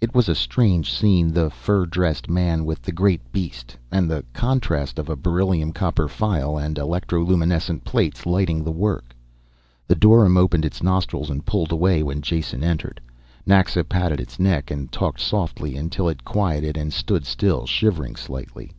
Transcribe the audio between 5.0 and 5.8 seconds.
a beryllium